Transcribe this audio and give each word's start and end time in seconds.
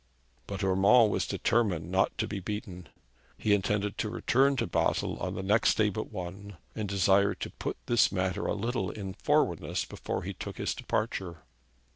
But 0.47 0.63
Urmand 0.63 1.11
was 1.11 1.27
determined 1.27 1.91
not 1.91 2.17
to 2.17 2.27
be 2.27 2.39
beaten. 2.39 2.89
He 3.37 3.53
intended 3.53 3.99
to 3.99 4.09
return 4.09 4.55
to 4.55 4.65
Basle 4.65 5.15
on 5.17 5.35
the 5.35 5.43
next 5.43 5.75
day 5.77 5.91
but 5.91 6.11
one, 6.11 6.57
and 6.75 6.89
desired 6.89 7.39
to 7.41 7.51
put 7.51 7.77
this 7.85 8.11
matter 8.11 8.47
a 8.47 8.55
little 8.55 8.89
in 8.89 9.13
forwardness 9.13 9.85
before 9.85 10.23
he 10.23 10.33
took 10.33 10.57
his 10.57 10.73
departure. 10.73 11.43